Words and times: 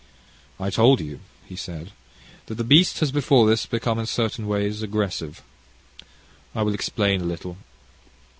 "I 0.59 0.71
told 0.71 0.99
you," 0.99 1.19
he 1.45 1.55
said, 1.55 1.91
"that 2.47 2.55
the 2.55 2.63
beast 2.63 3.01
has 3.01 3.11
before 3.11 3.45
this 3.45 3.67
become 3.67 3.99
in 3.99 4.07
certain 4.07 4.47
ways 4.47 4.81
aggressive. 4.81 5.43
I 6.55 6.63
will 6.63 6.73
explain 6.73 7.21
a 7.21 7.25
little. 7.25 7.57